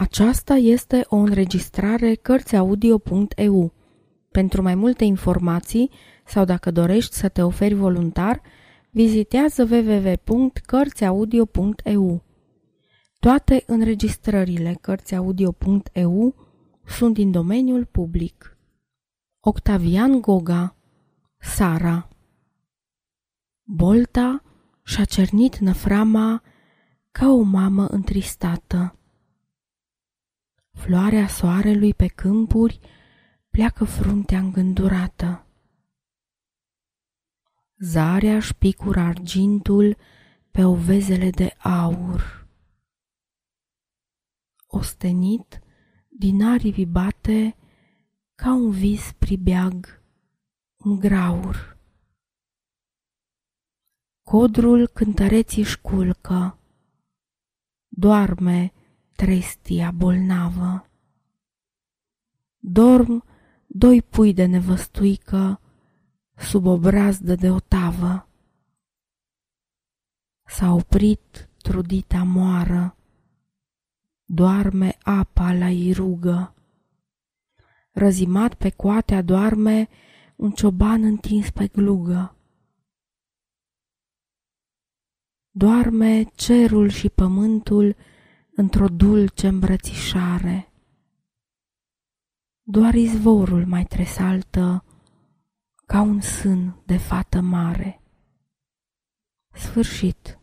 [0.00, 3.72] Aceasta este o înregistrare Cărțiaudio.eu.
[4.30, 5.90] Pentru mai multe informații
[6.24, 8.42] sau dacă dorești să te oferi voluntar,
[8.90, 12.24] vizitează www.cărțiaudio.eu.
[13.18, 16.34] Toate înregistrările Cărțiaudio.eu
[16.86, 18.58] sunt din domeniul public.
[19.40, 20.76] Octavian Goga
[21.38, 22.08] Sara
[23.62, 24.42] Bolta
[24.82, 26.42] și-a cernit năframa
[27.10, 28.94] ca o mamă întristată.
[30.80, 32.80] Floarea soarelui pe câmpuri
[33.50, 35.46] pleacă fruntea îngândurată.
[37.78, 39.96] Zarea-și picur argintul
[40.50, 42.48] pe ovezele de aur.
[44.66, 45.60] Ostenit
[46.08, 47.56] din aripi bate
[48.34, 50.02] ca un vis pribeag
[50.76, 51.78] un graur.
[54.22, 56.58] Codrul cântăreții șculcă,
[57.88, 58.72] doarme
[59.20, 60.90] trestia bolnavă.
[62.58, 63.24] Dorm
[63.66, 65.60] doi pui de nevăstuică
[66.36, 68.28] sub o brazdă de otavă.
[70.46, 72.96] S-a oprit trudita moară,
[74.24, 76.54] doarme apa la irugă.
[77.90, 79.88] Răzimat pe coatea doarme
[80.36, 82.36] un cioban întins pe glugă.
[85.50, 87.96] Doarme cerul și pământul
[88.60, 90.72] într-o dulce îmbrățișare.
[92.62, 94.84] Doar izvorul mai tresaltă
[95.86, 98.02] ca un sân de fată mare.
[99.52, 100.39] Sfârșit.